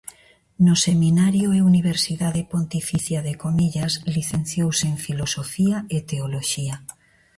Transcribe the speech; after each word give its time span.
No 0.65 0.73
Seminario 0.87 1.47
e 1.57 1.67
Universidade 1.71 2.41
Pontificia 2.53 3.19
de 3.27 3.33
Comillas 3.43 3.93
licenciouse 4.15 4.83
en 4.91 4.95
Filosofía 5.05 5.77
e 5.95 5.97
Teoloxía. 6.09 6.75